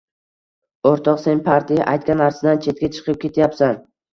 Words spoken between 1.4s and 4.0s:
partiya aytgan narsadan chetga chiqib ketyapsan